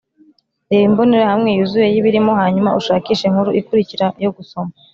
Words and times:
reba 0.69 0.85
imbonerahamwe 0.89 1.49
yuzuye 1.51 1.87
yibirimo 1.93 2.31
hanyuma 2.41 2.75
ushakishe 2.79 3.23
inkuru 3.25 3.49
ikurikira 3.59 4.05
yo 4.23 4.31
gusoma. 4.35 4.71